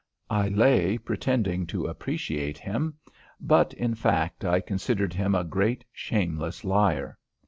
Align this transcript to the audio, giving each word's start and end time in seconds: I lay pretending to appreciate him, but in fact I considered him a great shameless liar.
I 0.31 0.47
lay 0.47 0.97
pretending 0.97 1.67
to 1.67 1.85
appreciate 1.85 2.57
him, 2.57 2.95
but 3.39 3.71
in 3.75 3.93
fact 3.93 4.43
I 4.43 4.59
considered 4.59 5.13
him 5.13 5.35
a 5.35 5.43
great 5.43 5.85
shameless 5.93 6.65
liar. 6.65 7.19